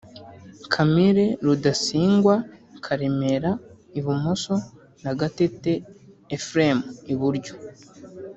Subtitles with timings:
[0.73, 2.35] Camile Rudasingwa
[2.85, 3.51] Karemera
[3.99, 4.55] (Ibumoso)
[5.03, 5.71] na Gatete
[6.35, 6.79] Ephraim
[7.13, 7.53] (Iburyo)